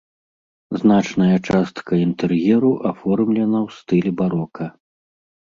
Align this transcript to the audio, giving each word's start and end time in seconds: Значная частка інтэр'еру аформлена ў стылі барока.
Значная 0.83 1.35
частка 1.47 1.93
інтэр'еру 2.05 2.71
аформлена 2.93 3.59
ў 3.67 3.77
стылі 3.77 4.11
барока. 4.25 4.65